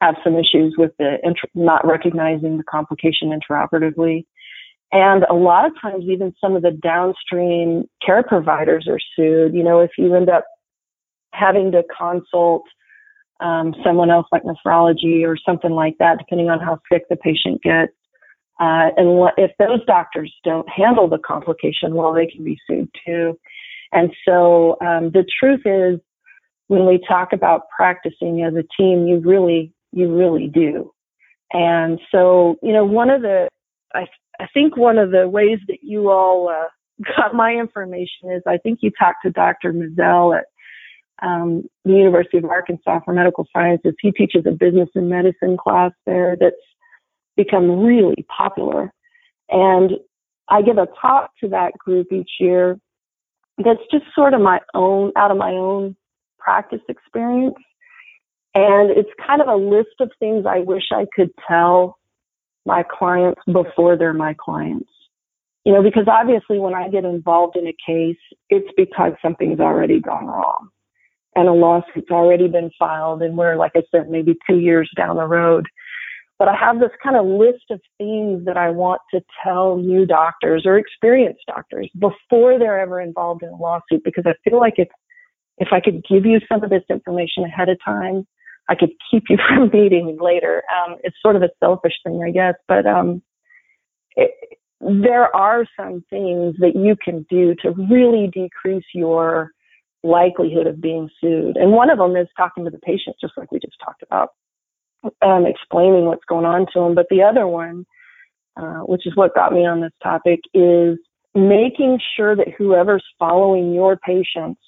[0.00, 4.26] have some issues with the intra- not recognizing the complication intraoperatively.
[4.92, 9.54] And a lot of times, even some of the downstream care providers are sued.
[9.54, 10.44] You know, if you end up
[11.32, 12.64] having to consult
[13.40, 17.62] um, someone else like nephrology or something like that, depending on how sick the patient
[17.62, 17.92] gets.
[18.60, 23.36] Uh, and if those doctors don't handle the complication, well, they can be sued too.
[23.92, 26.00] And so um, the truth is,
[26.68, 30.92] when we talk about practicing as a team, you really, you really do.
[31.52, 33.48] And so, you know, one of the,
[33.94, 34.06] I
[34.42, 36.68] I think one of the ways that you all uh,
[37.16, 39.72] got my information is I think you talked to Dr.
[39.72, 40.46] Mizell at
[41.24, 43.94] um, the University of Arkansas for Medical Sciences.
[44.00, 46.56] He teaches a business and medicine class there that's
[47.36, 48.92] become really popular.
[49.48, 49.92] And
[50.48, 52.78] I give a talk to that group each year
[53.58, 55.94] that's just sort of my own, out of my own
[56.38, 57.54] practice experience.
[58.54, 61.96] And it's kind of a list of things I wish I could tell
[62.66, 64.88] my clients before they're my clients.
[65.64, 68.18] You know, because obviously when I get involved in a case,
[68.50, 70.68] it's because something's already gone wrong
[71.36, 75.16] and a lawsuit's already been filed and we're, like I said, maybe two years down
[75.16, 75.66] the road.
[76.38, 80.04] But I have this kind of list of things that I want to tell new
[80.04, 84.74] doctors or experienced doctors before they're ever involved in a lawsuit because I feel like
[84.76, 84.88] if,
[85.58, 88.26] if I could give you some of this information ahead of time,
[88.72, 90.62] I could keep you from meeting later.
[90.74, 93.22] Um, it's sort of a selfish thing, I guess, but um,
[94.16, 94.30] it,
[94.80, 99.50] there are some things that you can do to really decrease your
[100.02, 101.56] likelihood of being sued.
[101.56, 104.30] And one of them is talking to the patient, just like we just talked about,
[105.20, 106.94] um, explaining what's going on to them.
[106.94, 107.84] But the other one,
[108.56, 110.98] uh, which is what got me on this topic, is
[111.34, 114.60] making sure that whoever's following your patients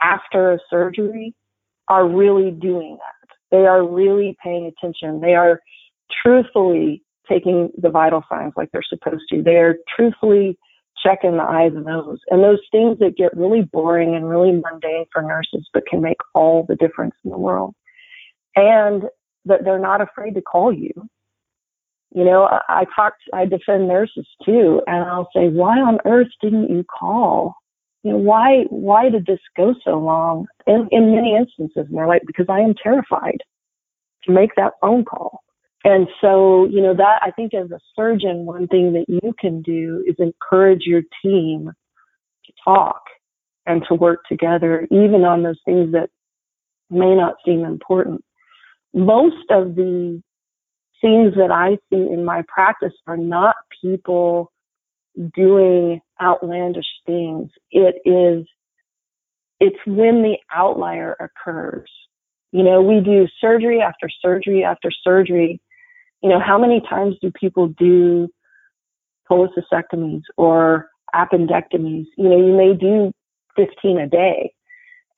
[0.00, 1.34] after a surgery
[1.88, 3.15] are really doing that.
[3.50, 5.20] They are really paying attention.
[5.20, 5.60] They are
[6.22, 9.42] truthfully taking the vital signs like they're supposed to.
[9.42, 10.58] They are truthfully
[11.02, 12.18] checking the eyes and nose.
[12.30, 16.18] And those things that get really boring and really mundane for nurses, but can make
[16.34, 17.74] all the difference in the world.
[18.54, 19.04] And
[19.44, 20.92] that they're not afraid to call you.
[22.14, 26.28] You know, I, I talk, I defend nurses too, and I'll say, why on earth
[26.40, 27.54] didn't you call?
[28.02, 30.46] You know, why, why did this go so long?
[30.66, 33.38] In, in many instances, more like, because I am terrified
[34.24, 35.40] to make that phone call.
[35.84, 39.62] And so, you know, that I think as a surgeon, one thing that you can
[39.62, 41.70] do is encourage your team
[42.44, 43.02] to talk
[43.66, 46.10] and to work together, even on those things that
[46.90, 48.24] may not seem important.
[48.94, 50.22] Most of the
[51.00, 54.52] things that I see in my practice are not people
[55.34, 57.50] doing outlandish things.
[57.70, 58.46] It is,
[59.60, 61.90] it's when the outlier occurs.
[62.52, 65.60] You know, we do surgery after surgery after surgery.
[66.22, 68.28] You know, how many times do people do
[69.30, 72.06] cholecystectomies or appendectomies?
[72.16, 73.12] You know, you may do
[73.56, 74.52] 15 a day.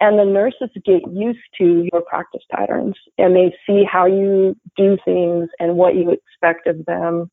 [0.00, 4.96] And the nurses get used to your practice patterns and they see how you do
[5.04, 7.28] things and what you expect of them.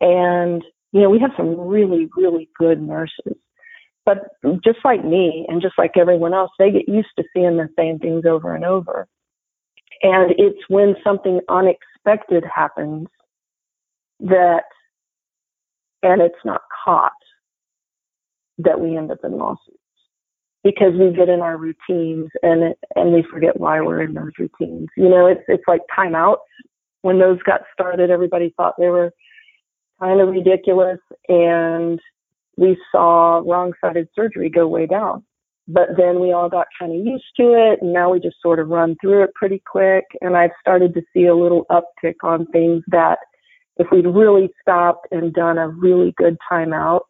[0.00, 3.36] And you know, we have some really, really good nurses.
[4.06, 4.28] But
[4.64, 7.98] just like me and just like everyone else, they get used to seeing the same
[7.98, 9.06] things over and over.
[10.02, 13.08] And it's when something unexpected happens
[14.20, 14.64] that,
[16.02, 17.12] and it's not caught,
[18.58, 19.78] that we end up in lawsuits.
[20.64, 24.88] because we get in our routines and and we forget why we're in those routines.
[24.96, 26.38] You know, it's it's like timeouts.
[27.02, 29.12] When those got started, everybody thought they were
[30.00, 32.00] kind of ridiculous, and
[32.56, 35.24] we saw wrong-sided surgery go way down.
[35.66, 38.58] But then we all got kind of used to it, and now we just sort
[38.58, 40.04] of run through it pretty quick.
[40.20, 43.18] And I've started to see a little uptick on things that,
[43.76, 47.02] if we'd really stopped and done a really good timeout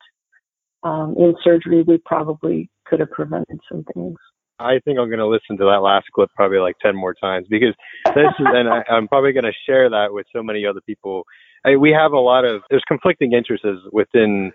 [0.82, 4.16] um, in surgery, we probably could have prevented some things.
[4.58, 7.46] I think I'm going to listen to that last clip probably like 10 more times
[7.48, 7.74] because
[8.06, 11.24] this is, and I, am probably going to share that with so many other people.
[11.64, 14.52] I, we have a lot of, there's conflicting interests within,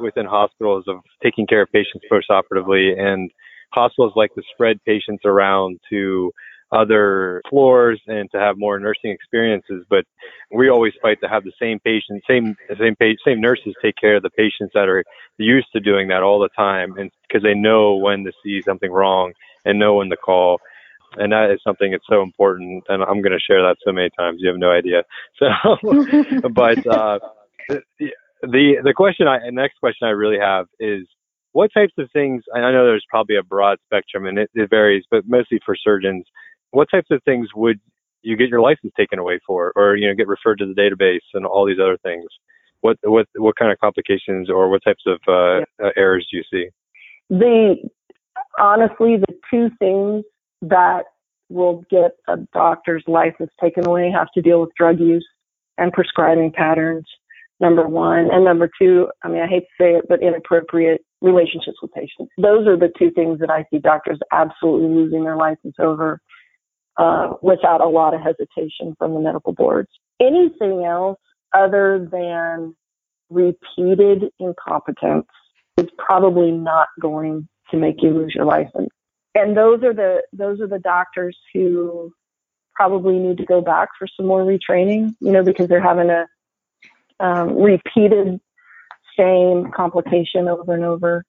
[0.00, 3.30] within hospitals of taking care of patients postoperatively and
[3.72, 6.32] hospitals like to spread patients around to
[6.72, 9.84] other floors and to have more nursing experiences.
[9.88, 10.04] But
[10.52, 14.22] we always fight to have the same patient, same same same nurses take care of
[14.22, 15.04] the patients that are
[15.38, 18.90] used to doing that all the time, and because they know when to see something
[18.90, 19.32] wrong
[19.64, 20.60] and know when to call.
[21.16, 24.10] And that is something that's so important, and I'm going to share that so many
[24.16, 25.02] times you have no idea.
[25.38, 25.46] So,
[26.50, 27.18] but uh,
[28.42, 31.06] the the question I the next question I really have is
[31.52, 35.02] what types of things i know there's probably a broad spectrum and it, it, varies
[35.10, 36.24] but mostly for surgeons
[36.70, 37.80] what types of things would
[38.22, 41.24] you get your license taken away for, or you know, get referred to the database
[41.34, 42.26] and all these other things?
[42.80, 45.86] What what what kind of complications or what types of uh, yeah.
[45.86, 46.68] uh, errors do you see?
[47.28, 47.76] The
[48.58, 50.24] honestly, the two things
[50.62, 51.04] that
[51.48, 55.26] will get a doctor's license taken away have to deal with drug use
[55.78, 57.06] and prescribing patterns.
[57.58, 61.76] Number one, and number two, I mean, I hate to say it, but inappropriate relationships
[61.82, 62.32] with patients.
[62.38, 66.20] Those are the two things that I see doctors absolutely losing their license over
[66.96, 69.90] uh, without a lot of hesitation from the medical boards.
[70.20, 71.18] Anything else
[71.54, 72.74] other than
[73.28, 75.26] repeated incompetence
[75.76, 78.88] is probably not going to make you lose your license.
[79.34, 82.12] And those are the those are the doctors who
[82.74, 86.26] probably need to go back for some more retraining, you know, because they're having a
[87.20, 88.40] um, repeated
[89.16, 91.24] same complication over and over.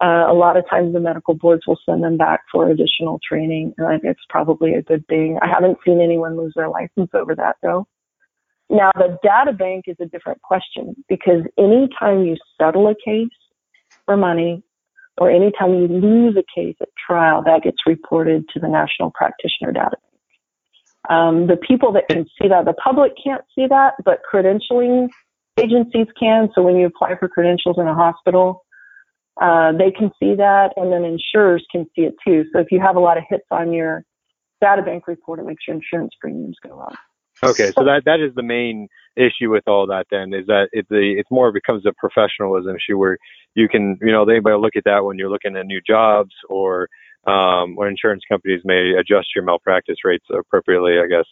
[0.00, 3.74] Uh, a lot of times the medical boards will send them back for additional training,
[3.76, 5.38] and I think it's probably a good thing.
[5.42, 7.86] I haven't seen anyone lose their license over that though.
[8.70, 13.28] Now the data bank is a different question because anytime you settle a case
[14.04, 14.62] for money
[15.18, 19.72] or anytime you lose a case at trial, that gets reported to the National Practitioner
[19.72, 20.02] Data Bank.
[21.10, 25.08] Um, the people that can see that, the public can't see that, but credentialing
[25.58, 26.50] agencies can.
[26.54, 28.64] So when you apply for credentials in a hospital,
[29.40, 32.44] uh, they can see that, and then insurers can see it too.
[32.52, 34.04] So if you have a lot of hits on your
[34.60, 36.94] data bank report, it makes your insurance premiums go up.
[37.44, 40.06] Okay, so that that is the main issue with all that.
[40.10, 43.16] Then is that the it's more becomes a professionalism issue where
[43.58, 46.32] you can you know they might look at that when you're looking at new jobs
[46.48, 46.88] or
[47.26, 50.94] um, when insurance companies may adjust your malpractice rates appropriately.
[50.98, 51.26] I guess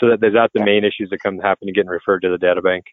[0.00, 2.38] so that is that the main issues that come happen to getting referred to the
[2.38, 2.84] data bank.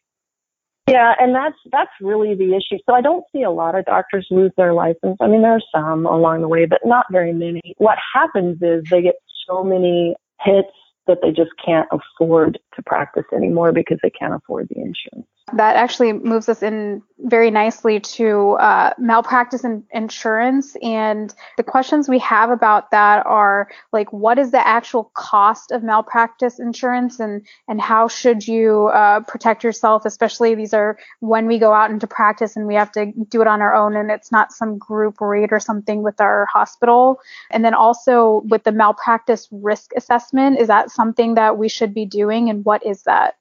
[0.88, 2.78] Yeah, and that's that's really the issue.
[2.86, 5.18] So I don't see a lot of doctors lose their license.
[5.20, 7.74] I mean, there are some along the way, but not very many.
[7.78, 9.16] What happens is they get
[9.48, 10.70] so many hits
[11.08, 15.28] that they just can't afford to practice anymore because they can't afford the insurance.
[15.54, 20.76] That actually moves us in very nicely to uh, malpractice and insurance.
[20.82, 25.84] And the questions we have about that are like, what is the actual cost of
[25.84, 30.04] malpractice insurance, and and how should you uh, protect yourself?
[30.04, 33.48] Especially these are when we go out into practice and we have to do it
[33.48, 37.20] on our own, and it's not some group rate or something with our hospital.
[37.52, 42.06] And then also with the malpractice risk assessment, is that something that we should be
[42.06, 43.36] doing, and what is that?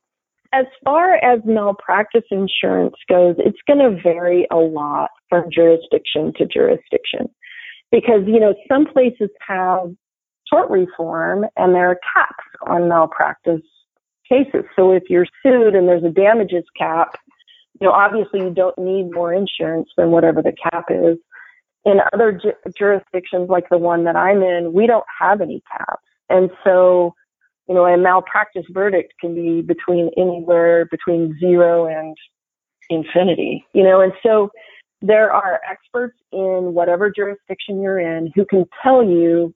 [0.54, 6.46] As far as malpractice insurance goes, it's going to vary a lot from jurisdiction to
[6.46, 7.28] jurisdiction
[7.90, 9.90] because, you know, some places have
[10.48, 13.62] tort reform and there are caps on malpractice
[14.28, 14.64] cases.
[14.76, 17.16] So if you're sued and there's a damages cap,
[17.80, 21.18] you know, obviously you don't need more insurance than whatever the cap is.
[21.84, 26.02] In other ju- jurisdictions like the one that I'm in, we don't have any caps.
[26.30, 27.14] And so
[27.68, 32.16] you know, a malpractice verdict can be between anywhere between zero and
[32.90, 34.50] infinity, you know, and so
[35.00, 39.54] there are experts in whatever jurisdiction you're in who can tell you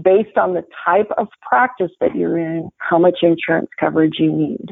[0.00, 4.66] based on the type of practice that you're in, how much insurance coverage you need.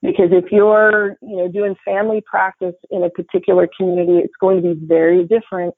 [0.00, 4.74] Because if you're, you know, doing family practice in a particular community, it's going to
[4.74, 5.74] be very different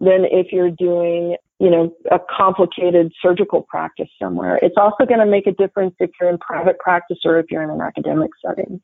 [0.00, 4.58] than if you're doing you know, a complicated surgical practice somewhere.
[4.62, 7.62] It's also going to make a difference if you're in private practice or if you're
[7.62, 8.80] in an academic setting.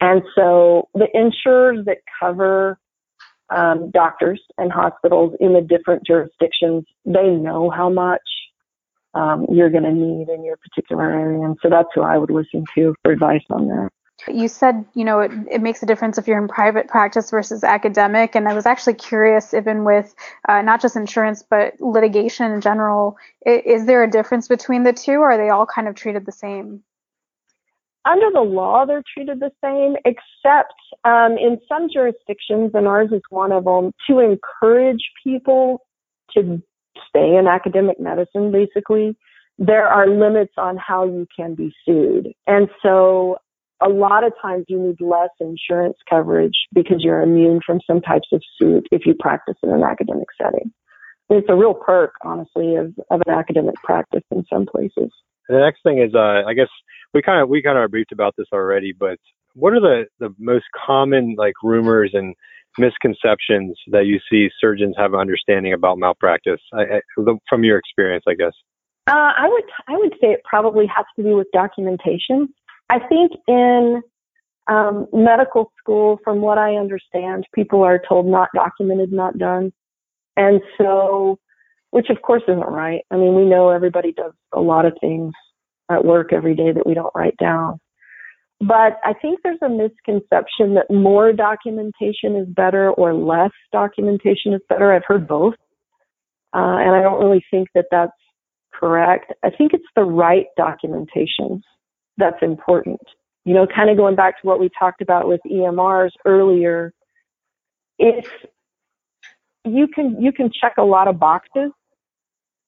[0.00, 2.78] And so the insurers that cover
[3.50, 8.22] um, doctors and hospitals in the different jurisdictions, they know how much
[9.14, 11.44] um, you're going to need in your particular area.
[11.44, 13.90] And so that's who I would listen to for advice on that.
[14.28, 17.62] You said, you know, it, it makes a difference if you're in private practice versus
[17.62, 18.34] academic.
[18.34, 20.14] And I was actually curious, even with
[20.48, 24.92] uh, not just insurance, but litigation in general, is, is there a difference between the
[24.92, 26.82] two, or are they all kind of treated the same?
[28.04, 33.22] under the law, they're treated the same, except um, in some jurisdictions, and ours is
[33.30, 35.80] one of them, to encourage people
[36.36, 36.62] to
[37.08, 39.16] stay in academic medicine, basically,
[39.58, 42.32] there are limits on how you can be sued.
[42.46, 43.38] And so
[43.82, 48.28] a lot of times you need less insurance coverage because you're immune from some types
[48.32, 50.72] of suit if you practice in an academic setting.
[51.30, 55.10] It's a real perk, honestly, of, of an academic practice in some places.
[55.48, 56.68] And the next thing is, uh, I guess
[57.12, 59.18] we kind of we kind of briefed about this already, but
[59.54, 62.34] what are the the most common like rumors and
[62.78, 67.00] misconceptions that you see surgeons have an understanding about malpractice I, I,
[67.48, 68.52] from your experience, I guess?
[69.06, 72.48] Uh, I would I would say it probably has to do with documentation.
[72.90, 74.02] I think in
[74.66, 79.72] um, medical school, from what I understand, people are told not documented, not done,
[80.36, 81.38] and so,
[81.90, 83.02] which of course isn't right.
[83.10, 85.32] I mean, we know everybody does a lot of things
[85.90, 87.78] at work every day that we don't write down.
[88.60, 94.60] But I think there's a misconception that more documentation is better or less documentation is
[94.68, 94.92] better.
[94.92, 95.54] I've heard both.
[96.54, 98.12] Uh, and I don't really think that that's
[98.72, 99.32] correct.
[99.42, 101.62] I think it's the right documentation
[102.16, 103.00] that's important.
[103.44, 106.92] You know, kind of going back to what we talked about with EMRs earlier,
[107.98, 108.26] if
[109.64, 111.70] you can you can check a lot of boxes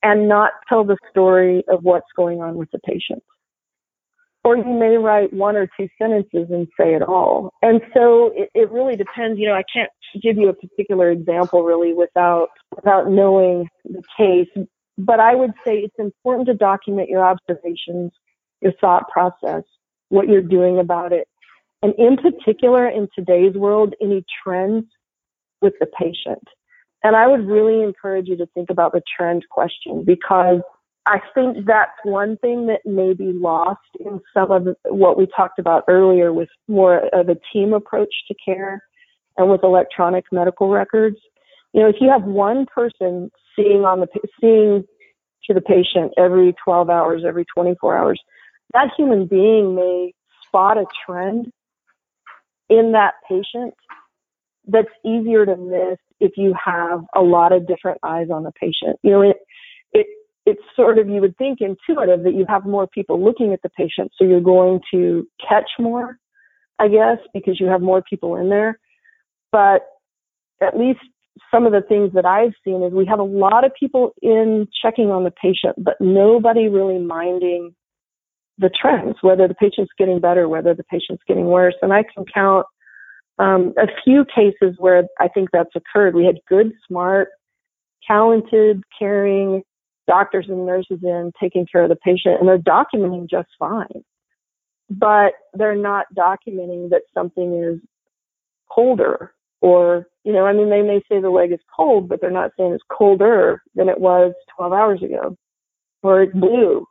[0.03, 3.23] and not tell the story of what's going on with the patient.
[4.45, 7.53] Or you may write one or two sentences and say it all.
[7.63, 9.41] And so it, it really depends.
[9.41, 9.91] You know, I can't
[10.23, 14.67] give you a particular example really without, without knowing the case.
[14.97, 18.13] But I would say it's important to document your observations,
[18.61, 19.63] your thought process,
[20.09, 21.29] what you're doing about it.
[21.83, 24.87] And in particular, in today's world, any trends
[25.61, 26.43] with the patient.
[27.03, 30.61] And I would really encourage you to think about the trend question because
[31.07, 35.61] I think that's one thing that may be lost in some of what we talked
[35.61, 38.83] about earlier with more of a team approach to care
[39.37, 41.17] and with electronic medical records.
[41.73, 44.09] You know, if you have one person seeing on the
[44.41, 44.85] seeing
[45.45, 48.21] to the patient every 12 hours, every 24 hours,
[48.73, 50.13] that human being may
[50.47, 51.51] spot a trend
[52.69, 53.75] in that patient
[54.67, 58.99] that's easier to miss if you have a lot of different eyes on the patient.
[59.03, 59.37] You know, it,
[59.93, 60.07] it,
[60.45, 63.71] it's sort of, you would think intuitive that you have more people looking at the
[63.71, 66.19] patient, so you're going to catch more,
[66.79, 68.79] I guess, because you have more people in there.
[69.53, 69.87] But
[70.61, 71.01] at least
[71.51, 74.67] some of the things that I've seen is we have a lot of people in
[74.83, 77.75] checking on the patient, but nobody really minding
[78.59, 81.75] the trends, whether the patient's getting better, whether the patient's getting worse.
[81.83, 82.67] And I can count
[83.39, 86.15] um, a few cases where I think that's occurred.
[86.15, 87.29] We had good, smart,
[88.07, 89.63] talented, caring
[90.07, 94.05] doctors and nurses in taking care of the patient, and they're documenting just fine.
[94.89, 97.81] But they're not documenting that something is
[98.71, 102.31] colder or, you know, I mean, they may say the leg is cold, but they're
[102.31, 105.37] not saying it's colder than it was 12 hours ago
[106.03, 106.87] or it's blue.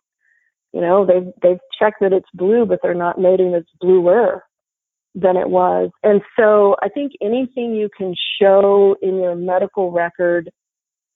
[0.76, 4.44] You know, they've, they've checked that it's blue, but they're not noting it's bluer
[5.16, 5.90] than it was.
[6.04, 10.50] And so I think anything you can show in your medical record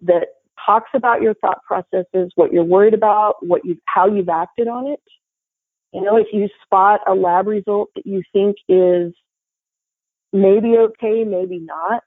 [0.04, 0.28] that
[0.66, 4.88] talks about your thought processes, what you're worried about, what you how you've acted on
[4.88, 5.02] it.
[5.92, 9.14] You know, if you spot a lab result that you think is
[10.32, 12.02] maybe okay, maybe not,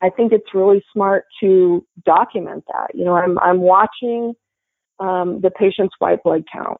[0.00, 2.94] I think it's really smart to document that.
[2.94, 4.34] You know, I'm I'm watching
[5.00, 6.78] um, the patient's white blood count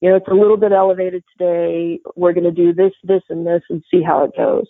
[0.00, 2.00] you know, it's a little bit elevated today.
[2.16, 4.66] We're going to do this, this, and this and see how it goes.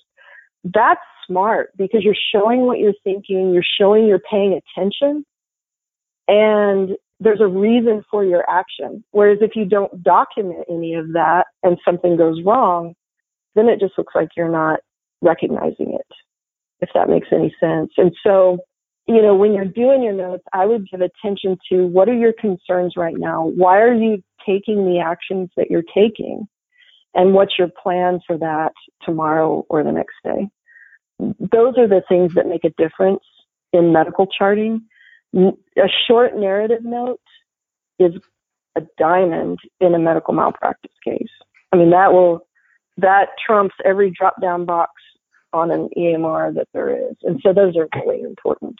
[0.64, 3.52] That's smart because you're showing what you're thinking.
[3.52, 5.24] You're showing you're paying attention
[6.26, 9.04] and there's a reason for your action.
[9.10, 12.94] Whereas if you don't document any of that and something goes wrong,
[13.54, 14.80] then it just looks like you're not
[15.20, 16.06] recognizing it,
[16.80, 17.90] if that makes any sense.
[17.96, 18.58] And so,
[19.06, 22.34] you know, when you're doing your notes, I would give attention to what are your
[22.34, 23.46] concerns right now?
[23.46, 26.48] Why are you taking the actions that you're taking?
[27.14, 28.72] And what's your plan for that
[29.02, 30.48] tomorrow or the next day?
[31.18, 33.24] Those are the things that make a difference
[33.72, 34.82] in medical charting.
[35.34, 37.20] A short narrative note
[37.98, 38.12] is
[38.76, 41.28] a diamond in a medical malpractice case.
[41.72, 42.46] I mean, that will,
[42.98, 44.92] that trumps every drop down box
[45.52, 47.16] on an EMR that there is.
[47.22, 48.76] And so those are really important.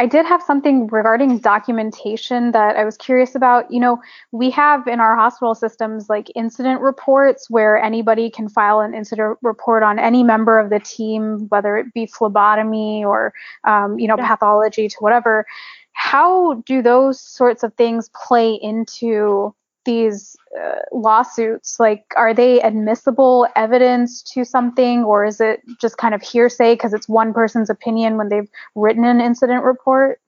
[0.00, 3.70] I did have something regarding documentation that I was curious about.
[3.70, 4.00] You know,
[4.30, 9.38] we have in our hospital systems like incident reports where anybody can file an incident
[9.42, 14.16] report on any member of the team, whether it be phlebotomy or, um, you know,
[14.16, 15.44] pathology to whatever.
[15.92, 19.52] How do those sorts of things play into
[19.88, 26.14] these uh, lawsuits like are they admissible evidence to something or is it just kind
[26.14, 30.20] of hearsay because it's one person's opinion when they've written an incident report?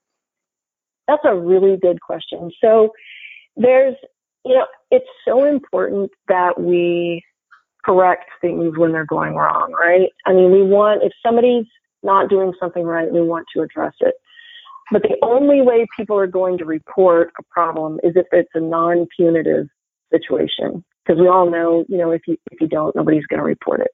[1.06, 2.50] That's a really good question.
[2.58, 2.92] So
[3.54, 3.96] there's
[4.46, 7.22] you know it's so important that we
[7.84, 10.08] correct things when they're going wrong right?
[10.24, 11.66] I mean we want if somebody's
[12.02, 14.14] not doing something right we want to address it
[14.90, 18.60] but the only way people are going to report a problem is if it's a
[18.60, 19.66] non-punitive
[20.12, 20.84] situation.
[21.04, 23.80] Because we all know, you know, if you if you don't, nobody's going to report
[23.80, 23.90] it.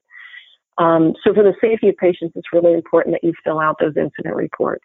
[0.78, 3.96] Um, so for the safety of patients, it's really important that you fill out those
[3.96, 4.84] incident reports.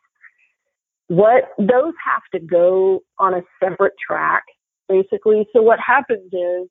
[1.08, 4.44] What those have to go on a separate track,
[4.88, 5.46] basically.
[5.52, 6.70] So what happens is,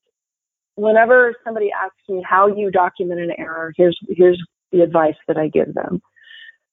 [0.76, 4.40] whenever somebody asks me how you document an error, here's here's
[4.72, 6.00] the advice that I give them.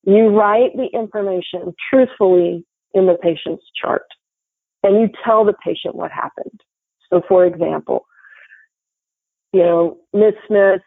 [0.07, 4.05] You write the information truthfully in the patient's chart
[4.81, 6.61] and you tell the patient what happened.
[7.09, 8.05] So for example,
[9.51, 10.81] you know, Miss Smith,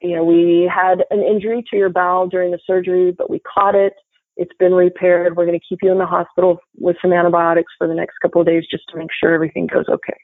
[0.00, 3.74] you know, we had an injury to your bowel during the surgery, but we caught
[3.74, 3.94] it.
[4.36, 5.36] It's been repaired.
[5.36, 8.40] We're going to keep you in the hospital with some antibiotics for the next couple
[8.40, 10.16] of days just to make sure everything goes okay.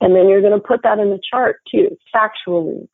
[0.00, 2.88] And then you're going to put that in the chart too, factually.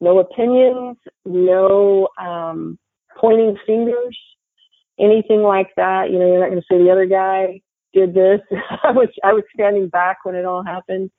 [0.00, 2.80] No opinions, no um,
[3.22, 4.18] pointing fingers,
[4.98, 6.10] anything like that.
[6.10, 7.62] You know, you're not going to say the other guy
[7.94, 8.40] did this.
[8.82, 11.10] I was I was standing back when it all happened.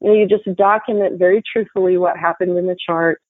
[0.00, 3.20] You know, you just document very truthfully what happened in the chart.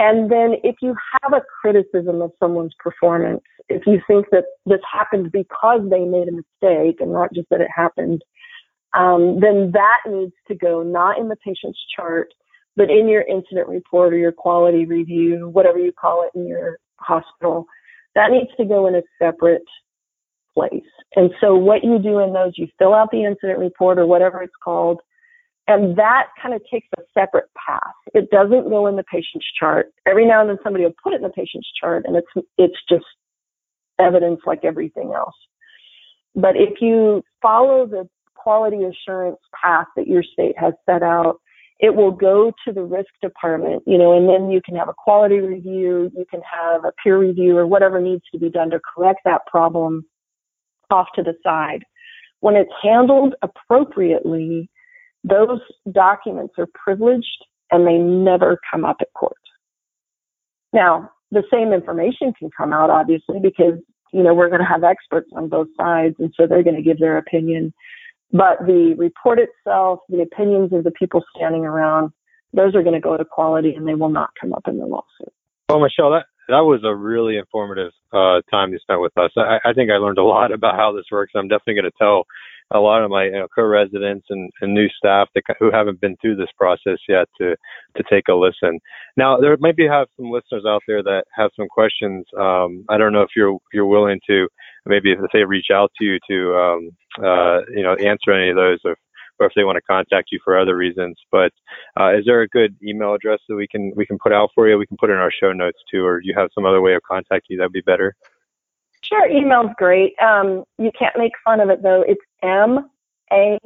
[0.00, 4.80] And then if you have a criticism of someone's performance, if you think that this
[4.92, 8.22] happened because they made a mistake and not just that it happened,
[8.92, 12.34] um, then that needs to go not in the patient's chart,
[12.76, 16.78] but in your incident report or your quality review, whatever you call it in your
[16.98, 17.66] hospital,
[18.14, 19.64] that needs to go in a separate
[20.54, 20.82] place.
[21.16, 24.42] And so what you do in those, you fill out the incident report or whatever
[24.42, 25.00] it's called,
[25.66, 27.94] and that kind of takes a separate path.
[28.12, 29.92] It doesn't go in the patient's chart.
[30.06, 32.76] Every now and then somebody will put it in the patient's chart and it's it's
[32.88, 33.04] just
[33.98, 35.34] evidence like everything else.
[36.34, 41.40] But if you follow the quality assurance path that your state has set out,
[41.80, 44.94] it will go to the risk department, you know, and then you can have a
[44.94, 48.80] quality review, you can have a peer review or whatever needs to be done to
[48.94, 50.04] correct that problem
[50.90, 51.84] off to the side.
[52.40, 54.70] When it's handled appropriately,
[55.24, 55.60] those
[55.90, 59.36] documents are privileged and they never come up at court.
[60.72, 63.80] Now, the same information can come out obviously because,
[64.12, 66.82] you know, we're going to have experts on both sides and so they're going to
[66.82, 67.74] give their opinion
[68.32, 72.12] but the report itself, the opinions of the people standing around,
[72.52, 74.86] those are going to go to quality and they will not come up in the
[74.86, 75.32] lawsuit.
[75.68, 79.30] Well, Michelle, that that was a really informative uh, time you spent with us.
[79.36, 81.32] I, I think I learned a lot about how this works.
[81.34, 82.26] I'm definitely going to tell
[82.70, 86.16] a lot of my you know, co-residents and, and new staff that, who haven't been
[86.20, 87.56] through this process yet to
[87.96, 88.80] to take a listen.
[89.16, 92.24] Now, there might be have some listeners out there that have some questions.
[92.38, 94.48] Um, I don't know if you're you're willing to
[94.86, 98.56] maybe if they reach out to you to um, uh, you know answer any of
[98.56, 98.96] those, or,
[99.38, 101.16] or if they want to contact you for other reasons.
[101.30, 101.52] But
[101.98, 104.68] uh, is there a good email address that we can we can put out for
[104.68, 104.78] you?
[104.78, 106.94] We can put in our show notes too, or do you have some other way
[106.94, 108.14] of contacting you that'd be better.
[109.08, 110.14] Sure, email's great.
[110.20, 112.02] Um, you can't make fun of it though.
[112.06, 112.90] It's M
[113.32, 113.58] A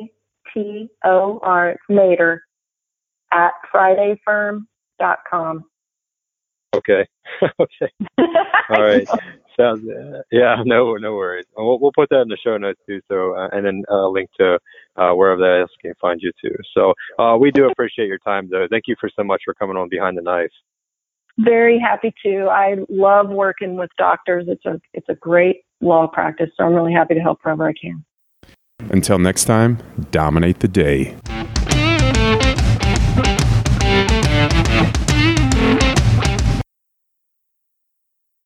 [0.53, 1.71] T O R.
[1.71, 2.43] It's Mator
[3.33, 5.65] at FridayFirm.com.
[6.77, 7.07] Okay.
[7.61, 7.93] okay.
[8.71, 9.09] All right.
[9.59, 9.89] Sounds.
[9.89, 10.57] Uh, yeah.
[10.65, 10.95] No.
[10.97, 11.47] No worries.
[11.57, 13.01] We'll, we'll put that in the show notes too.
[13.09, 14.59] So, uh, and then a uh, link to
[14.97, 16.55] uh, wherever that else can find you too.
[16.75, 18.67] So, uh, we do appreciate your time, though.
[18.71, 20.51] Thank you for so much for coming on behind the knife.
[21.39, 22.49] Very happy to.
[22.51, 24.47] I love working with doctors.
[24.49, 27.73] It's a it's a great law practice, so I'm really happy to help wherever I
[27.73, 28.05] can.
[28.91, 29.79] Until next time,
[30.11, 31.17] dominate the day.